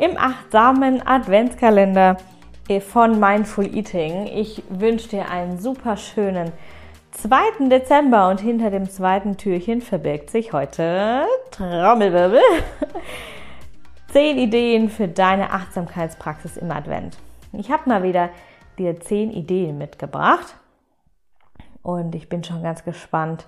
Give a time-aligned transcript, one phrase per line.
[0.00, 2.16] im achtsamen Adventskalender
[2.88, 4.26] von Mindful Eating.
[4.28, 6.52] Ich wünsche dir einen super schönen
[7.10, 7.68] 2.
[7.68, 12.40] Dezember und hinter dem zweiten Türchen verbirgt sich heute Trommelwirbel.
[14.12, 17.18] 10 Ideen für deine Achtsamkeitspraxis im Advent.
[17.52, 18.30] Ich habe mal wieder
[18.78, 20.56] dir 10 Ideen mitgebracht
[21.82, 23.46] und ich bin schon ganz gespannt,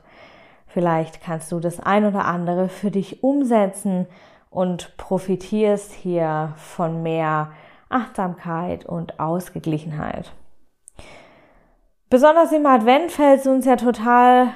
[0.73, 4.06] Vielleicht kannst du das ein oder andere für dich umsetzen
[4.53, 7.53] und profitierst hier von mehr
[7.89, 10.33] Achtsamkeit und Ausgeglichenheit.
[12.08, 14.48] Besonders im Advent fällt es uns ja total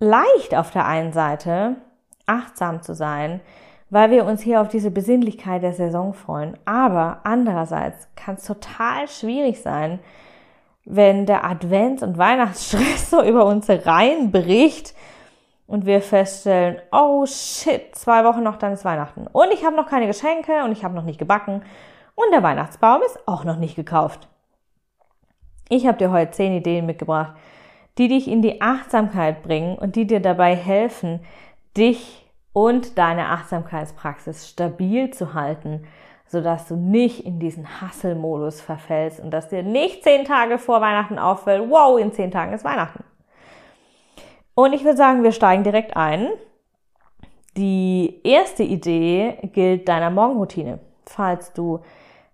[0.00, 1.76] leicht auf der einen Seite,
[2.26, 3.40] achtsam zu sein,
[3.90, 6.56] weil wir uns hier auf diese Besinnlichkeit der Saison freuen.
[6.64, 10.00] Aber andererseits kann es total schwierig sein,
[10.84, 14.94] wenn der Advents- und Weihnachtsstress so über uns reinbricht
[15.72, 19.26] und wir feststellen, oh shit, zwei Wochen noch, dann ist Weihnachten.
[19.26, 21.62] Und ich habe noch keine Geschenke und ich habe noch nicht gebacken
[22.14, 24.28] und der Weihnachtsbaum ist auch noch nicht gekauft.
[25.70, 27.32] Ich habe dir heute zehn Ideen mitgebracht,
[27.96, 31.20] die dich in die Achtsamkeit bringen und die dir dabei helfen,
[31.74, 35.86] dich und deine Achtsamkeitspraxis stabil zu halten,
[36.26, 41.18] sodass du nicht in diesen Hasselmodus verfällst und dass dir nicht zehn Tage vor Weihnachten
[41.18, 43.04] auffällt, wow, in zehn Tagen ist Weihnachten.
[44.54, 46.28] Und ich würde sagen, wir steigen direkt ein.
[47.56, 50.78] Die erste Idee gilt deiner Morgenroutine.
[51.06, 51.80] Falls du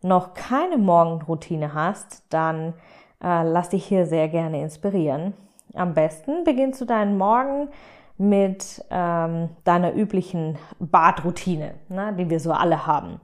[0.02, 2.74] noch keine Morgenroutine hast, dann
[3.22, 5.34] äh, lass dich hier sehr gerne inspirieren.
[5.74, 7.68] Am besten beginnst du deinen Morgen
[8.16, 13.20] mit ähm, deiner üblichen Badroutine, ne, die wir so alle haben.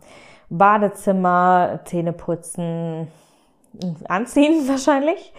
[0.51, 3.09] Badezimmer, Zähne putzen,
[4.09, 5.33] anziehen wahrscheinlich.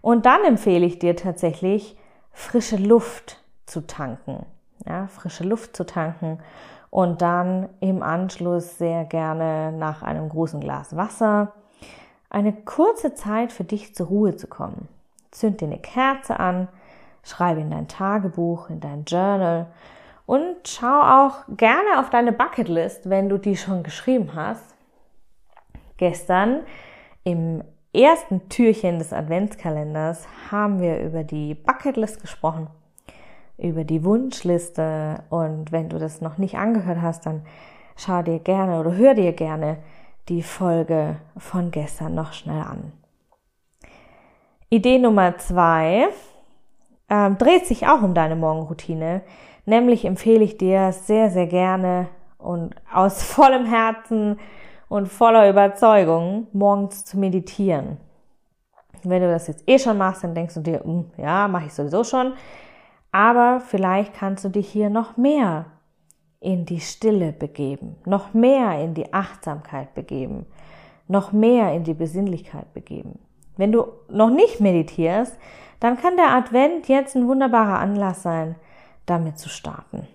[0.00, 1.96] Und dann empfehle ich dir tatsächlich,
[2.38, 4.46] frische Luft zu tanken.
[4.86, 6.38] Ja, frische Luft zu tanken
[6.88, 11.52] und dann im Anschluss sehr gerne nach einem großen Glas Wasser
[12.30, 14.88] eine kurze Zeit für dich zur Ruhe zu kommen.
[15.32, 16.68] Zünd dir eine Kerze an,
[17.24, 19.66] schreibe in dein Tagebuch, in dein Journal
[20.24, 24.76] und schau auch gerne auf deine Bucketlist, wenn du die schon geschrieben hast.
[25.96, 26.60] Gestern
[27.24, 32.68] im ersten Türchen des Adventskalenders haben wir über die Bucketlist gesprochen,
[33.56, 37.42] über die Wunschliste und wenn du das noch nicht angehört hast, dann
[37.96, 39.78] schau dir gerne oder hör dir gerne
[40.28, 42.92] die Folge von gestern noch schnell an.
[44.70, 46.08] Idee Nummer zwei
[47.08, 49.22] äh, dreht sich auch um deine Morgenroutine.
[49.64, 54.38] Nämlich empfehle ich dir sehr, sehr gerne und aus vollem Herzen
[54.88, 57.98] und voller Überzeugung, morgens zu meditieren.
[59.04, 61.74] Wenn du das jetzt eh schon machst, dann denkst du dir, hm, ja, mache ich
[61.74, 62.32] sowieso schon.
[63.12, 65.66] Aber vielleicht kannst du dich hier noch mehr
[66.40, 70.46] in die Stille begeben, noch mehr in die Achtsamkeit begeben,
[71.08, 73.18] noch mehr in die Besinnlichkeit begeben.
[73.56, 75.36] Wenn du noch nicht meditierst,
[75.80, 78.56] dann kann der Advent jetzt ein wunderbarer Anlass sein,
[79.06, 80.06] damit zu starten.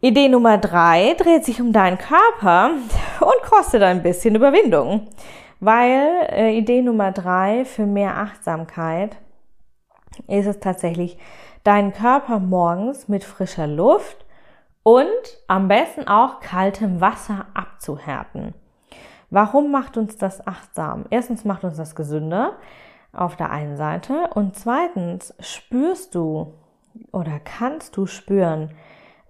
[0.00, 2.70] Idee Nummer drei dreht sich um deinen Körper
[3.20, 5.08] und kostet ein bisschen Überwindung,
[5.58, 9.16] weil äh, Idee Nummer drei für mehr Achtsamkeit
[10.28, 11.18] ist es tatsächlich,
[11.64, 14.24] deinen Körper morgens mit frischer Luft
[14.84, 15.08] und
[15.48, 18.54] am besten auch kaltem Wasser abzuhärten.
[19.30, 21.06] Warum macht uns das achtsam?
[21.10, 22.52] Erstens macht uns das gesünder
[23.12, 26.54] auf der einen Seite und zweitens spürst du
[27.10, 28.70] oder kannst du spüren,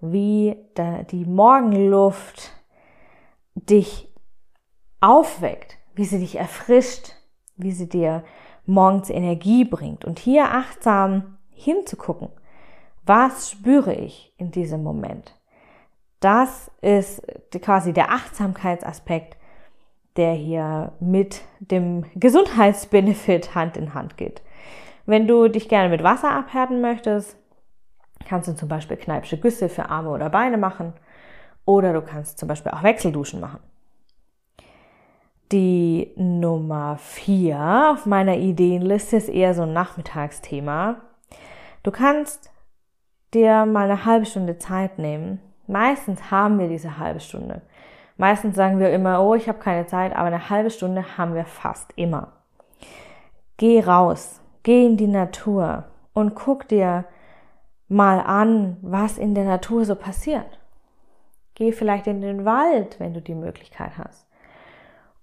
[0.01, 0.55] wie
[1.11, 2.51] die Morgenluft
[3.55, 4.09] dich
[5.01, 7.15] aufweckt, wie sie dich erfrischt,
[7.57, 8.23] wie sie dir
[8.65, 10.05] morgens Energie bringt.
[10.05, 12.29] Und hier achtsam hinzugucken,
[13.05, 15.35] was spüre ich in diesem Moment?
[16.19, 17.21] Das ist
[17.61, 19.37] quasi der Achtsamkeitsaspekt,
[20.15, 24.41] der hier mit dem Gesundheitsbenefit Hand in Hand geht.
[25.05, 27.38] Wenn du dich gerne mit Wasser abhärten möchtest,
[28.27, 30.93] kannst du zum Beispiel kneipsche Güsse für Arme oder Beine machen
[31.65, 33.59] oder du kannst zum Beispiel auch Wechselduschen machen.
[35.51, 40.97] Die Nummer vier auf meiner Ideenliste ist eher so ein Nachmittagsthema.
[41.81, 42.51] Du kannst
[43.33, 45.39] dir mal eine halbe Stunde Zeit nehmen.
[45.65, 47.61] Meistens haben wir diese halbe Stunde.
[48.17, 51.45] Meistens sagen wir immer, oh, ich habe keine Zeit, aber eine halbe Stunde haben wir
[51.45, 52.33] fast immer.
[53.57, 57.05] Geh raus, geh in die Natur und guck dir
[57.89, 60.59] mal an, was in der Natur so passiert.
[61.55, 64.25] Geh vielleicht in den Wald, wenn du die Möglichkeit hast.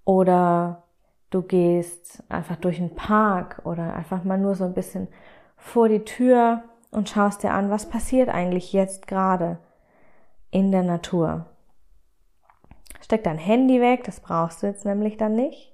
[0.05, 0.83] Oder
[1.31, 5.09] du gehst einfach durch einen Park oder einfach mal nur so ein bisschen
[5.57, 9.59] vor die Tür und schaust dir an, was passiert eigentlich jetzt gerade
[10.51, 11.47] in der Natur.
[13.01, 15.73] Steck dein Handy weg, das brauchst du jetzt nämlich dann nicht.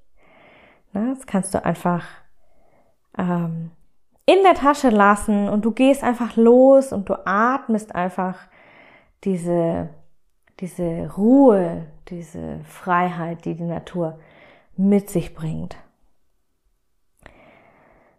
[0.92, 2.04] Das kannst du einfach
[3.16, 3.70] ähm,
[4.26, 8.36] in der Tasche lassen und du gehst einfach los und du atmest einfach
[9.24, 9.90] diese
[10.62, 14.18] diese Ruhe, diese Freiheit, die die Natur
[14.76, 15.76] mit sich bringt.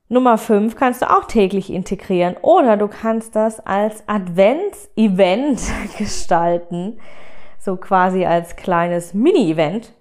[0.09, 5.61] Nummer 5 kannst du auch täglich integrieren oder du kannst das als Advents-Event
[5.97, 6.99] gestalten,
[7.57, 9.93] so quasi als kleines Mini-Event,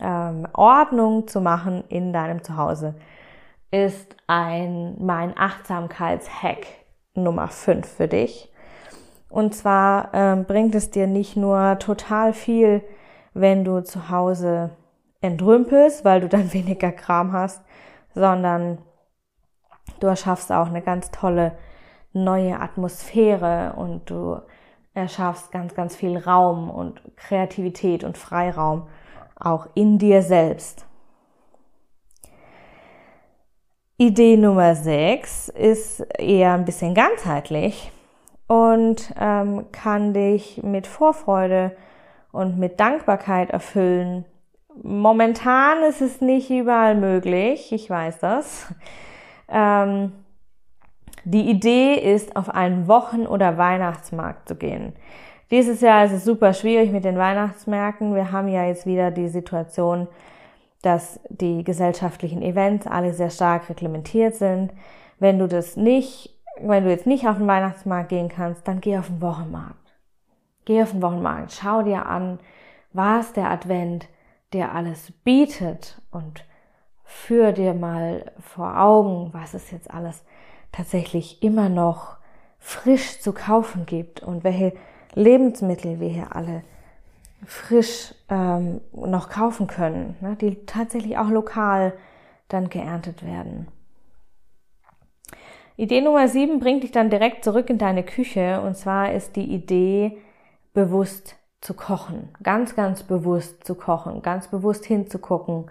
[0.00, 2.94] ähm, Ordnung zu machen in deinem Zuhause,
[3.84, 6.66] ist ein, mein Achtsamkeitshack
[7.14, 8.50] Nummer 5 für dich.
[9.28, 12.82] Und zwar ähm, bringt es dir nicht nur total viel,
[13.34, 14.70] wenn du zu Hause
[15.20, 17.62] entrümpelst, weil du dann weniger Kram hast,
[18.14, 18.78] sondern
[20.00, 21.52] du erschaffst auch eine ganz tolle
[22.12, 24.40] neue Atmosphäre und du
[24.94, 28.88] erschaffst ganz, ganz viel Raum und Kreativität und Freiraum
[29.38, 30.86] auch in dir selbst.
[33.98, 37.90] Idee Nummer 6 ist eher ein bisschen ganzheitlich
[38.46, 41.74] und ähm, kann dich mit Vorfreude
[42.30, 44.26] und mit Dankbarkeit erfüllen.
[44.82, 48.66] Momentan ist es nicht überall möglich, ich weiß das.
[49.48, 50.12] Ähm,
[51.24, 54.92] die Idee ist, auf einen Wochen- oder Weihnachtsmarkt zu gehen.
[55.50, 58.14] Dieses Jahr ist es super schwierig mit den Weihnachtsmärkten.
[58.14, 60.08] Wir haben ja jetzt wieder die Situation,
[60.82, 64.72] dass die gesellschaftlichen Events alle sehr stark reglementiert sind.
[65.18, 68.98] Wenn du das nicht wenn du jetzt nicht auf den Weihnachtsmarkt gehen kannst, dann geh
[68.98, 69.94] auf den Wochenmarkt.
[70.64, 72.40] Geh auf den Wochenmarkt, schau dir an,
[72.92, 74.08] was der Advent
[74.52, 76.44] dir alles bietet und
[77.04, 80.24] führ dir mal vor Augen, was es jetzt alles
[80.72, 82.16] tatsächlich immer noch
[82.58, 84.72] frisch zu kaufen gibt und welche
[85.14, 86.64] Lebensmittel wir hier alle
[87.44, 91.92] frisch ähm, noch kaufen können, ne, die tatsächlich auch lokal
[92.48, 93.68] dann geerntet werden.
[95.76, 99.52] Idee Nummer sieben bringt dich dann direkt zurück in deine Küche und zwar ist die
[99.52, 100.18] Idee,
[100.72, 102.30] bewusst zu kochen.
[102.42, 105.70] Ganz, ganz bewusst zu kochen, ganz bewusst hinzugucken,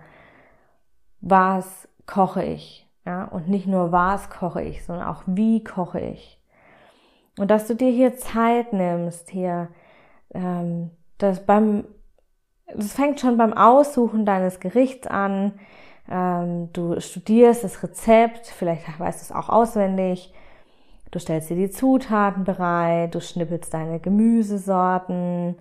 [1.22, 2.88] was koche ich.
[3.06, 6.42] Ja, und nicht nur was koche ich, sondern auch wie koche ich.
[7.38, 9.70] Und dass du dir hier Zeit nimmst, hier,
[10.34, 11.86] ähm, das beim,
[12.76, 15.54] das fängt schon beim Aussuchen deines Gerichts an,
[16.10, 20.34] ähm, du studierst das Rezept, vielleicht weißt du es auch auswendig.
[21.12, 25.56] Du stellst dir die Zutaten bereit, du schnippelst deine Gemüsesorten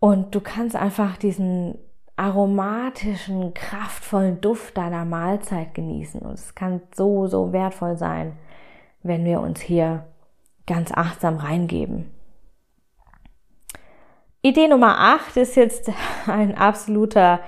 [0.00, 1.78] und du kannst einfach diesen
[2.16, 6.20] aromatischen, kraftvollen Duft deiner Mahlzeit genießen.
[6.20, 8.36] Und es kann so, so wertvoll sein,
[9.02, 10.04] wenn wir uns hier
[10.66, 12.10] ganz achtsam reingeben.
[14.40, 15.90] Idee Nummer 8 ist jetzt
[16.26, 17.40] ein absoluter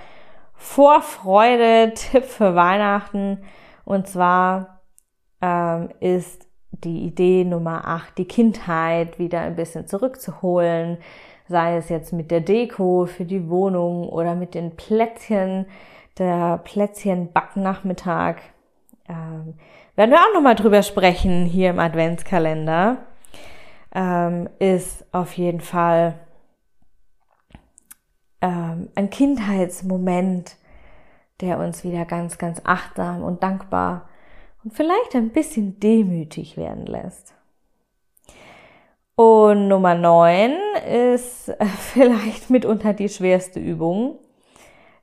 [0.55, 3.45] Vorfreude-Tipp für Weihnachten.
[3.85, 4.81] Und zwar
[5.41, 10.99] ähm, ist die Idee Nummer 8, die Kindheit wieder ein bisschen zurückzuholen.
[11.49, 15.67] Sei es jetzt mit der Deko für die Wohnung oder mit den Plätzchen,
[16.19, 18.37] der Plätzchen-Backnachmittag.
[19.09, 19.55] Ähm,
[19.97, 22.99] werden wir auch nochmal drüber sprechen hier im Adventskalender.
[23.95, 26.15] Ähm, ist auf jeden Fall
[28.41, 30.57] ähm, ein Kindheitsmoment,
[31.41, 34.09] der uns wieder ganz, ganz achtsam und dankbar
[34.65, 37.35] und vielleicht ein bisschen demütig werden lässt.
[39.17, 40.53] Und Nummer 9
[40.91, 41.53] ist
[41.93, 44.19] vielleicht mitunter die schwerste Übung,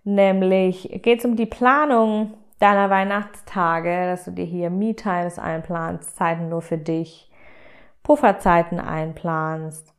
[0.03, 6.49] nämlich geht es um die Planung deiner Weihnachtstage, dass du dir hier Me-Times einplanst, Zeiten
[6.49, 7.29] nur für dich,
[8.01, 9.93] Pufferzeiten einplanst,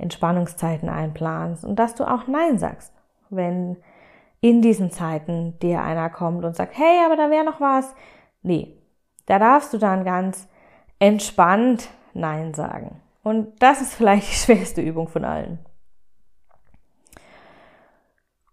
[0.00, 2.92] Entspannungszeiten einplanst und dass du auch Nein sagst,
[3.30, 3.76] wenn
[4.40, 7.94] in diesen Zeiten dir einer kommt und sagt, hey, aber da wäre noch was.
[8.42, 8.76] Nee,
[9.26, 10.48] da darfst du dann ganz
[10.98, 13.00] entspannt Nein sagen.
[13.22, 15.58] Und das ist vielleicht die schwerste Übung von allen.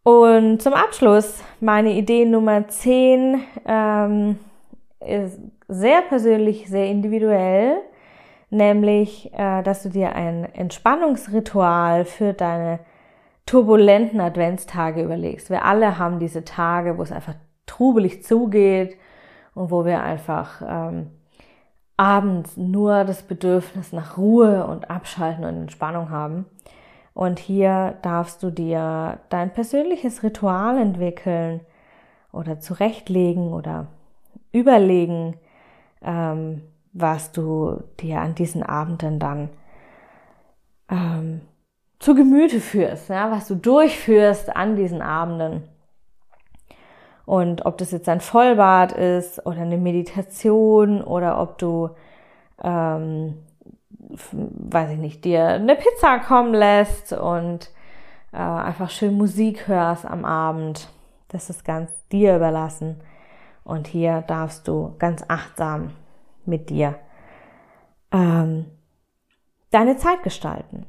[0.03, 4.39] Und zum Abschluss meine Idee Nummer 10 ähm,
[4.99, 7.81] ist sehr persönlich, sehr individuell,
[8.49, 12.79] nämlich, äh, dass du dir ein Entspannungsritual für deine
[13.45, 15.49] turbulenten Adventstage überlegst.
[15.49, 17.35] Wir alle haben diese Tage, wo es einfach
[17.65, 18.97] trubelig zugeht
[19.55, 21.11] und wo wir einfach ähm,
[21.95, 26.45] abends nur das Bedürfnis nach Ruhe und Abschalten und Entspannung haben.
[27.13, 31.61] Und hier darfst du dir dein persönliches Ritual entwickeln
[32.31, 33.87] oder zurechtlegen oder
[34.51, 35.35] überlegen,
[36.03, 36.61] ähm,
[36.99, 39.49] was du dir an diesen Abenden dann
[40.89, 41.41] ähm,
[41.99, 45.63] zu Gemüte führst, ja, was du durchführst an diesen Abenden.
[47.25, 51.89] Und ob das jetzt ein Vollbad ist oder eine Meditation oder ob du,
[52.63, 53.37] ähm,
[53.99, 57.69] weiß ich nicht, dir eine Pizza kommen lässt und
[58.31, 60.87] äh, einfach schön Musik hörst am Abend.
[61.27, 63.01] Das ist ganz dir überlassen.
[63.65, 65.91] Und hier darfst du ganz achtsam
[66.47, 66.95] mit dir
[68.11, 68.65] ähm,
[69.71, 70.85] deine Zeit gestalten.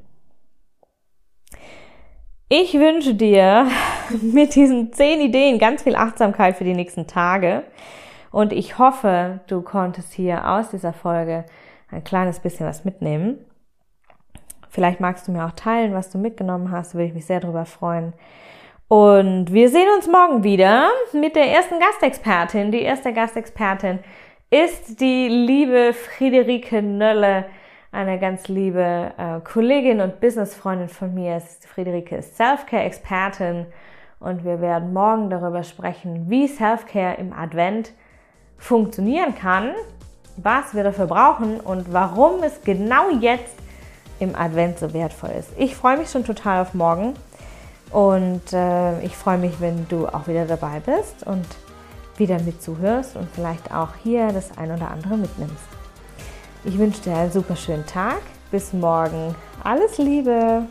[2.47, 3.67] Ich wünsche dir
[4.21, 7.63] mit diesen zehn Ideen ganz viel Achtsamkeit für die nächsten Tage.
[8.31, 11.45] Und ich hoffe, du konntest hier aus dieser Folge
[11.91, 13.37] ein kleines bisschen was mitnehmen.
[14.69, 17.65] Vielleicht magst du mir auch teilen, was du mitgenommen hast, würde ich mich sehr darüber
[17.65, 18.13] freuen.
[18.87, 22.71] Und wir sehen uns morgen wieder mit der ersten Gastexpertin.
[22.71, 23.99] Die erste Gastexpertin
[24.49, 27.45] ist die liebe Friederike Nölle
[27.91, 31.41] eine ganz liebe äh, Kollegin und Businessfreundin von mir.
[31.73, 33.67] Friederike ist Selfcare-Expertin
[34.19, 37.91] und wir werden morgen darüber sprechen, wie Selfcare im Advent
[38.57, 39.71] funktionieren kann,
[40.37, 43.55] was wir dafür brauchen und warum es genau jetzt
[44.19, 45.51] im Advent so wertvoll ist.
[45.57, 47.13] Ich freue mich schon total auf morgen
[47.91, 51.45] und äh, ich freue mich, wenn du auch wieder dabei bist und
[52.19, 55.55] wieder mitzuhörst und vielleicht auch hier das ein oder andere mitnimmst.
[56.65, 58.21] Ich wünsche dir einen super schönen Tag.
[58.51, 59.35] Bis morgen.
[59.63, 60.67] Alles Liebe.